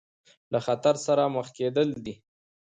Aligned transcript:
له 0.51 0.59
خطر 0.65 0.95
سره 1.05 1.23
مخ 1.35 1.47
کېدل 1.57 1.87
دي. 2.05 2.15